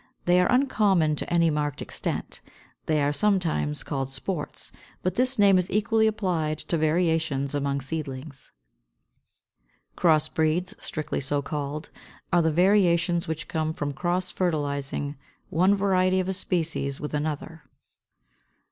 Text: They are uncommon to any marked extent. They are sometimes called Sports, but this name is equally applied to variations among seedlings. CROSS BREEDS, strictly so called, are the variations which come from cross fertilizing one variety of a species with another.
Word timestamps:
They 0.25 0.41
are 0.41 0.51
uncommon 0.51 1.15
to 1.17 1.31
any 1.31 1.51
marked 1.51 1.79
extent. 1.79 2.41
They 2.87 3.03
are 3.03 3.13
sometimes 3.13 3.83
called 3.83 4.09
Sports, 4.09 4.71
but 5.03 5.13
this 5.13 5.37
name 5.37 5.59
is 5.59 5.69
equally 5.69 6.07
applied 6.07 6.57
to 6.57 6.77
variations 6.79 7.53
among 7.53 7.81
seedlings. 7.81 8.51
CROSS 9.95 10.29
BREEDS, 10.29 10.73
strictly 10.79 11.21
so 11.21 11.43
called, 11.43 11.91
are 12.33 12.41
the 12.41 12.51
variations 12.51 13.27
which 13.27 13.47
come 13.47 13.73
from 13.73 13.93
cross 13.93 14.31
fertilizing 14.31 15.17
one 15.51 15.75
variety 15.75 16.19
of 16.19 16.27
a 16.27 16.33
species 16.33 16.99
with 16.99 17.13
another. 17.13 17.61